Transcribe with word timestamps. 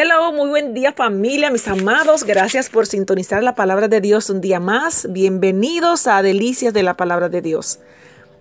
Hello, 0.00 0.30
muy 0.32 0.48
buen 0.48 0.74
día 0.74 0.92
familia, 0.92 1.50
mis 1.50 1.66
amados. 1.66 2.22
Gracias 2.22 2.68
por 2.68 2.86
sintonizar 2.86 3.42
la 3.42 3.56
palabra 3.56 3.88
de 3.88 4.00
Dios 4.00 4.30
un 4.30 4.40
día 4.40 4.60
más. 4.60 5.08
Bienvenidos 5.10 6.06
a 6.06 6.22
Delicias 6.22 6.72
de 6.72 6.84
la 6.84 6.96
palabra 6.96 7.28
de 7.28 7.42
Dios. 7.42 7.80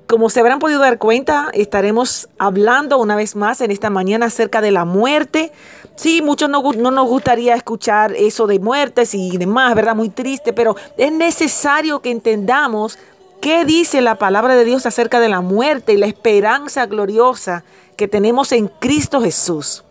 Como 0.05 0.29
se 0.29 0.39
habrán 0.39 0.59
podido 0.59 0.81
dar 0.81 0.99
cuenta, 0.99 1.49
estaremos 1.53 2.29
hablando 2.37 2.99
una 2.99 3.15
vez 3.15 3.35
más 3.35 3.59
en 3.61 3.71
esta 3.71 3.89
mañana 3.89 4.27
acerca 4.27 4.61
de 4.61 4.69
la 4.69 4.85
muerte. 4.85 5.51
Sí, 5.95 6.21
muchos 6.21 6.47
no, 6.47 6.61
no, 6.73 6.91
nos 6.91 7.07
gustaría 7.07 7.55
escuchar 7.55 8.13
eso 8.15 8.45
de 8.45 8.59
muertes 8.59 9.15
y 9.15 9.35
demás, 9.39 9.73
¿verdad? 9.73 9.95
Muy 9.95 10.09
triste, 10.09 10.53
pero 10.53 10.75
es 10.95 11.11
necesario 11.11 12.03
que 12.03 12.11
entendamos 12.11 12.99
qué 13.41 13.65
dice 13.65 14.01
la 14.01 14.19
palabra 14.19 14.55
de 14.55 14.63
Dios 14.63 14.85
acerca 14.85 15.19
de 15.19 15.29
la 15.29 15.41
muerte 15.41 15.93
y 15.93 15.97
la 15.97 16.05
esperanza 16.05 16.85
gloriosa 16.85 17.63
que 17.95 18.07
tenemos 18.07 18.51
en 18.51 18.67
Cristo 18.67 19.21
Jesús. 19.21 19.83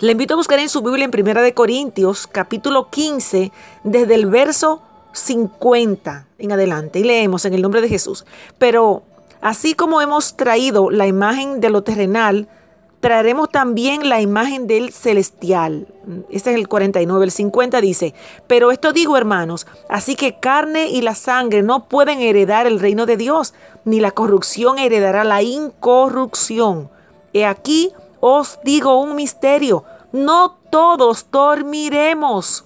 Le 0.00 0.12
invito 0.12 0.34
a 0.34 0.36
buscar 0.36 0.60
en 0.60 0.68
su 0.68 0.80
Biblia 0.80 1.04
en 1.04 1.10
Primera 1.10 1.42
de 1.42 1.54
Corintios, 1.54 2.28
capítulo 2.28 2.88
15, 2.88 3.50
desde 3.82 4.14
el 4.14 4.26
verso 4.26 4.80
50 5.10 6.28
en 6.38 6.52
adelante. 6.52 7.00
Y 7.00 7.02
leemos 7.02 7.44
en 7.44 7.54
el 7.54 7.62
nombre 7.62 7.80
de 7.80 7.88
Jesús. 7.88 8.24
Pero 8.58 9.02
así 9.40 9.74
como 9.74 10.00
hemos 10.00 10.36
traído 10.36 10.90
la 10.90 11.08
imagen 11.08 11.60
de 11.60 11.70
lo 11.70 11.82
terrenal, 11.82 12.46
traeremos 13.00 13.50
también 13.50 14.08
la 14.08 14.20
imagen 14.20 14.68
del 14.68 14.92
celestial. 14.92 15.88
Este 16.30 16.50
es 16.50 16.56
el 16.56 16.68
49. 16.68 17.24
El 17.24 17.32
50 17.32 17.80
dice, 17.80 18.14
pero 18.46 18.70
esto 18.70 18.92
digo 18.92 19.16
hermanos, 19.16 19.66
así 19.88 20.14
que 20.14 20.38
carne 20.38 20.90
y 20.90 21.02
la 21.02 21.16
sangre 21.16 21.64
no 21.64 21.88
pueden 21.88 22.20
heredar 22.20 22.68
el 22.68 22.78
reino 22.78 23.04
de 23.04 23.16
Dios, 23.16 23.52
ni 23.84 23.98
la 23.98 24.12
corrupción 24.12 24.78
heredará 24.78 25.24
la 25.24 25.42
incorrupción. 25.42 26.88
He 27.32 27.44
aquí 27.44 27.92
os 28.20 28.58
digo 28.64 29.00
un 29.00 29.14
misterio, 29.14 29.84
no 30.12 30.56
todos 30.70 31.26
dormiremos, 31.30 32.64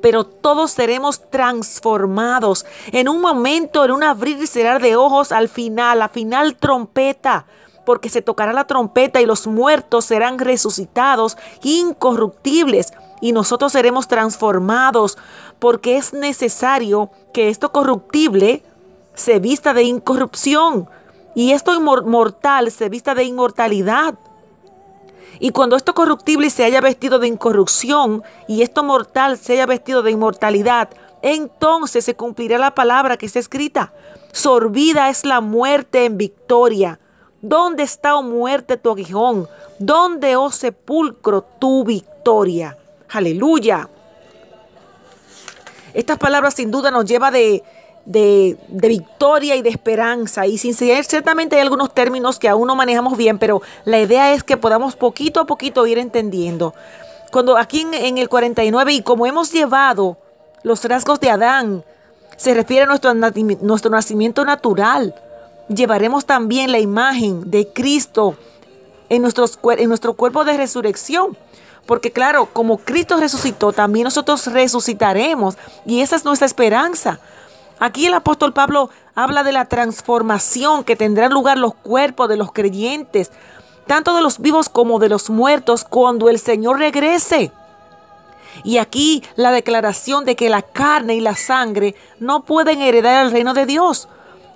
pero 0.00 0.24
todos 0.24 0.70
seremos 0.72 1.30
transformados 1.30 2.66
en 2.92 3.08
un 3.08 3.20
momento, 3.20 3.84
en 3.84 3.92
un 3.92 4.02
abrir 4.02 4.38
y 4.42 4.46
cerrar 4.46 4.80
de 4.80 4.96
ojos 4.96 5.32
al 5.32 5.48
final, 5.48 5.98
la 5.98 6.08
final 6.08 6.56
trompeta, 6.56 7.46
porque 7.84 8.08
se 8.08 8.22
tocará 8.22 8.52
la 8.52 8.66
trompeta 8.66 9.20
y 9.20 9.26
los 9.26 9.46
muertos 9.46 10.04
serán 10.04 10.38
resucitados 10.38 11.36
incorruptibles 11.62 12.92
y 13.20 13.32
nosotros 13.32 13.72
seremos 13.72 14.08
transformados, 14.08 15.16
porque 15.58 15.96
es 15.96 16.12
necesario 16.12 17.10
que 17.32 17.48
esto 17.48 17.72
corruptible 17.72 18.62
se 19.14 19.38
vista 19.38 19.72
de 19.72 19.84
incorrupción 19.84 20.88
y 21.34 21.52
esto 21.52 21.80
mortal 21.80 22.70
se 22.70 22.88
vista 22.88 23.14
de 23.14 23.24
inmortalidad. 23.24 24.14
Y 25.38 25.50
cuando 25.50 25.76
esto 25.76 25.94
corruptible 25.94 26.50
se 26.50 26.64
haya 26.64 26.80
vestido 26.80 27.18
de 27.18 27.28
incorrupción 27.28 28.22
y 28.48 28.62
esto 28.62 28.82
mortal 28.82 29.38
se 29.38 29.54
haya 29.54 29.66
vestido 29.66 30.02
de 30.02 30.10
inmortalidad, 30.10 30.88
entonces 31.22 32.04
se 32.04 32.14
cumplirá 32.14 32.58
la 32.58 32.74
palabra 32.74 33.16
que 33.16 33.26
está 33.26 33.38
escrita. 33.38 33.92
Sorbida 34.32 35.08
es 35.08 35.24
la 35.24 35.40
muerte 35.40 36.04
en 36.04 36.16
victoria. 36.18 37.00
¿Dónde 37.42 37.82
está, 37.82 38.16
oh 38.16 38.22
muerte, 38.22 38.76
tu 38.76 38.90
aguijón? 38.90 39.48
¿Dónde, 39.78 40.36
oh 40.36 40.50
sepulcro, 40.50 41.42
tu 41.42 41.84
victoria? 41.84 42.76
Aleluya. 43.10 43.88
Estas 45.94 46.18
palabras 46.18 46.54
sin 46.54 46.70
duda 46.70 46.90
nos 46.90 47.06
lleva 47.06 47.30
de, 47.30 47.62
de, 48.06 48.56
victoria 48.68 49.56
y 49.56 49.62
de 49.62 49.68
esperanza. 49.68 50.46
Y 50.46 50.56
sin 50.56 50.72
ser, 50.74 51.04
ciertamente 51.04 51.56
hay 51.56 51.62
algunos 51.62 51.92
términos 51.92 52.38
que 52.38 52.48
aún 52.48 52.66
no 52.66 52.76
manejamos 52.76 53.16
bien, 53.18 53.38
pero 53.38 53.60
la 53.84 54.00
idea 54.00 54.32
es 54.32 54.42
que 54.42 54.56
podamos 54.56 54.96
poquito 54.96 55.40
a 55.40 55.46
poquito 55.46 55.86
ir 55.86 55.98
entendiendo. 55.98 56.72
Cuando 57.30 57.58
aquí 57.58 57.86
en, 57.92 58.18
el 58.18 58.28
49, 58.28 58.92
y 58.92 59.02
como 59.02 59.26
hemos 59.26 59.52
llevado 59.52 60.16
los 60.62 60.84
rasgos 60.84 61.20
de 61.20 61.30
Adán, 61.30 61.84
se 62.36 62.54
refiere 62.54 62.84
a 62.84 62.86
nuestro, 62.86 63.12
nuestro 63.14 63.90
nacimiento 63.90 64.44
natural, 64.44 65.14
llevaremos 65.68 66.24
también 66.24 66.70
la 66.70 66.78
imagen 66.78 67.50
de 67.50 67.68
Cristo 67.68 68.36
en, 69.08 69.22
nuestros, 69.22 69.58
en 69.76 69.88
nuestro 69.88 70.14
cuerpo 70.14 70.44
de 70.44 70.56
resurrección. 70.56 71.36
Porque 71.86 72.10
claro, 72.10 72.48
como 72.52 72.78
Cristo 72.78 73.16
resucitó, 73.16 73.72
también 73.72 74.04
nosotros 74.04 74.46
resucitaremos. 74.48 75.56
Y 75.84 76.00
esa 76.00 76.16
es 76.16 76.24
nuestra 76.24 76.46
esperanza. 76.46 77.20
Aquí 77.78 78.06
el 78.06 78.14
apóstol 78.14 78.52
Pablo 78.52 78.90
habla 79.14 79.42
de 79.42 79.52
la 79.52 79.66
transformación 79.66 80.84
que 80.84 80.96
tendrán 80.96 81.32
lugar 81.32 81.58
los 81.58 81.74
cuerpos 81.74 82.28
de 82.28 82.36
los 82.36 82.52
creyentes, 82.52 83.30
tanto 83.86 84.14
de 84.14 84.22
los 84.22 84.38
vivos 84.38 84.68
como 84.68 84.98
de 84.98 85.08
los 85.08 85.28
muertos, 85.28 85.84
cuando 85.84 86.28
el 86.28 86.38
Señor 86.38 86.78
regrese. 86.78 87.52
Y 88.64 88.78
aquí 88.78 89.22
la 89.36 89.50
declaración 89.50 90.24
de 90.24 90.36
que 90.36 90.48
la 90.48 90.62
carne 90.62 91.14
y 91.14 91.20
la 91.20 91.34
sangre 91.34 91.94
no 92.18 92.44
pueden 92.44 92.80
heredar 92.80 93.26
el 93.26 93.32
reino 93.32 93.52
de 93.52 93.66
Dios. 93.66 94.08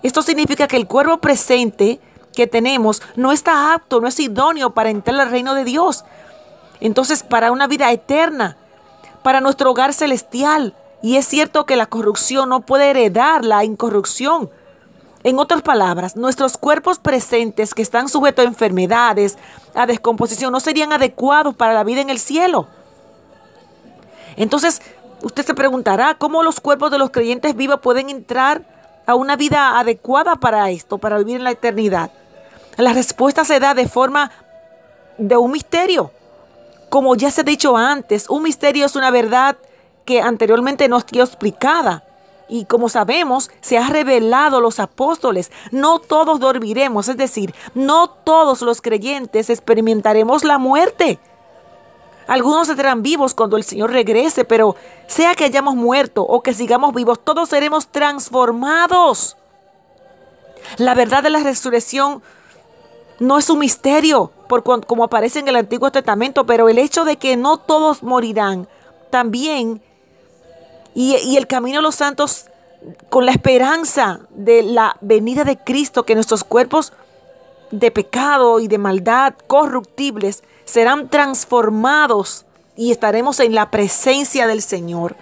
Esto 0.03 0.23
significa 0.23 0.67
que 0.67 0.77
el 0.77 0.87
cuerpo 0.87 1.19
presente 1.19 2.01
que 2.35 2.47
tenemos 2.47 3.03
no 3.17 3.33
está 3.33 3.75
apto, 3.75 4.01
no 4.01 4.09
es 4.09 4.19
idóneo 4.19 4.71
para 4.71 4.89
entrar 4.89 5.21
al 5.21 5.31
reino 5.31 5.55
de 5.55 5.65
Dios. 5.65 6.05
Entonces, 6.81 7.23
para 7.23 7.53
una 7.53 7.67
vida 7.67 7.93
eterna, 7.93 8.57
para 9.23 9.43
nuestro 9.43 9.71
hogar 9.71 9.93
celestial, 9.93 10.75
y 11.03 11.17
es 11.17 11.27
cierto 11.27 11.65
que 11.67 11.77
la 11.77 11.87
corrupción 11.87 12.49
no 12.49 12.61
puede 12.61 12.91
heredar 12.91 13.45
la 13.45 13.65
incorrupción. 13.65 14.51
En 15.23 15.39
otras 15.39 15.63
palabras, 15.63 16.17
nuestros 16.17 16.57
cuerpos 16.57 16.99
presentes 16.99 17.75
que 17.75 17.83
están 17.83 18.09
sujetos 18.09 18.45
a 18.45 18.49
enfermedades, 18.49 19.37
a 19.75 19.87
descomposición, 19.87 20.53
no 20.53 20.61
serían 20.61 20.93
adecuados 20.93 21.55
para 21.55 21.75
la 21.75 21.85
vida 21.85 22.01
en 22.01 22.11
el 22.11 22.19
cielo. 22.19 22.69
Entonces, 24.37 24.81
usted 25.23 25.45
se 25.45 25.55
preguntará, 25.55 26.15
¿cómo 26.15 26.43
los 26.43 26.61
cuerpos 26.61 26.91
de 26.91 26.99
los 26.99 27.11
creyentes 27.11 27.55
vivos 27.55 27.81
pueden 27.81 28.09
entrar 28.09 28.63
a 29.07 29.15
una 29.15 29.37
vida 29.37 29.79
adecuada 29.79 30.37
para 30.37 30.71
esto, 30.71 30.99
para 30.99 31.19
vivir 31.19 31.37
en 31.37 31.45
la 31.45 31.51
eternidad? 31.51 32.11
La 32.77 32.95
respuesta 32.95 33.45
se 33.45 33.61
da 33.61 33.75
de 33.75 33.89
forma 33.89 34.31
de 35.19 35.37
un 35.37 35.51
misterio. 35.51 36.13
Como 36.89 37.15
ya 37.15 37.31
se 37.31 37.43
ha 37.43 37.45
dicho 37.45 37.77
antes, 37.77 38.29
un 38.31 38.43
misterio 38.43 38.87
es 38.87 38.97
una 38.97 39.11
verdad 39.11 39.57
que 40.11 40.21
anteriormente 40.21 40.89
no 40.89 40.99
dio 41.09 41.23
explicada. 41.23 42.03
Y 42.49 42.65
como 42.65 42.89
sabemos, 42.89 43.49
se 43.61 43.79
ha 43.79 43.89
revelado 43.89 44.61
los 44.61 44.81
apóstoles. 44.81 45.53
No 45.71 46.01
todos 46.01 46.41
dormiremos, 46.41 47.07
es 47.07 47.17
decir, 47.17 47.55
no 47.75 48.11
todos 48.11 48.61
los 48.63 48.83
creyentes 48.83 49.51
experimentaremos 49.51 50.43
la 50.43 50.59
muerte. 50.59 51.21
Algunos 52.27 52.69
estarán 52.69 53.03
vivos 53.03 53.35
cuando 53.35 53.57
el 53.57 53.63
Señor 53.63 53.93
regrese, 53.93 54.45
pero 54.45 54.75
sea 55.07 55.37
que 55.37 55.45
hayamos 55.45 55.77
muerto 55.77 56.23
o 56.23 56.43
que 56.43 56.55
sigamos 56.55 56.93
vivos, 56.93 57.21
todos 57.23 57.49
seremos 57.49 57.87
transformados. 57.87 59.37
La 60.77 60.97
verdad 60.97 61.23
de 61.23 61.31
la 61.31 61.39
resurrección 61.39 62.21
no 63.21 63.39
es 63.39 63.49
un 63.49 63.61
misterio, 63.61 64.33
por 64.49 64.65
como 64.65 65.05
aparece 65.05 65.39
en 65.39 65.47
el 65.47 65.55
Antiguo 65.55 65.93
Testamento, 65.93 66.47
pero 66.47 66.69
el 66.69 66.79
hecho 66.79 67.05
de 67.05 67.17
que 67.17 67.37
no 67.37 67.59
todos 67.59 68.03
morirán 68.03 68.67
también 69.11 69.83
y, 70.95 71.37
el 71.37 71.47
camino 71.47 71.79
a 71.79 71.83
los 71.83 71.95
santos 71.95 72.47
con 73.09 73.27
la 73.27 73.33
esperanza 73.33 74.21
de 74.31 74.63
la 74.63 74.97
venida 75.01 75.45
de 75.45 75.59
Cristo, 75.59 76.05
que 76.05 76.15
nuestros 76.15 76.45
cuerpos 76.45 76.93
de 77.71 77.91
pecado 77.91 78.59
y 78.59 78.69
de 78.69 78.79
maldad 78.79 79.35
corruptibles 79.47 80.43
serán 80.65 81.09
transformados 81.09 82.47
y 82.77 82.91
estaremos 82.91 83.41
en 83.41 83.55
la 83.55 83.71
presencia 83.71 84.47
del 84.47 84.63
Señor. 84.63 85.17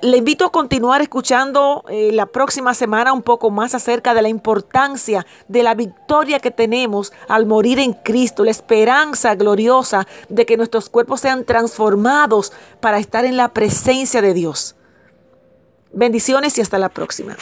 Le 0.00 0.16
invito 0.16 0.46
a 0.46 0.52
continuar 0.52 1.02
escuchando 1.02 1.84
eh, 1.88 2.10
la 2.12 2.26
próxima 2.26 2.72
semana 2.72 3.12
un 3.12 3.22
poco 3.22 3.50
más 3.50 3.74
acerca 3.74 4.14
de 4.14 4.22
la 4.22 4.28
importancia 4.28 5.26
de 5.48 5.62
la 5.62 5.74
victoria 5.74 6.38
que 6.40 6.50
tenemos 6.50 7.12
al 7.28 7.44
morir 7.44 7.78
en 7.78 7.92
Cristo, 7.92 8.44
la 8.44 8.50
esperanza 8.50 9.34
gloriosa 9.34 10.06
de 10.28 10.46
que 10.46 10.56
nuestros 10.56 10.88
cuerpos 10.88 11.20
sean 11.20 11.44
transformados 11.44 12.52
para 12.80 12.98
estar 12.98 13.24
en 13.24 13.36
la 13.36 13.48
presencia 13.52 14.22
de 14.22 14.32
Dios. 14.32 14.76
Bendiciones 15.92 16.56
y 16.56 16.62
hasta 16.62 16.78
la 16.78 16.88
próxima. 16.88 17.36